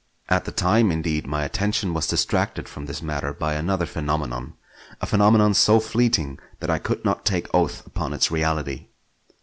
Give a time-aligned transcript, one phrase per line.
[0.29, 4.53] At the time, indeed, my attention was distracted from this matter by another phenomenon;
[4.99, 8.87] a phenomenon so fleeting that I could not take oath upon its reality.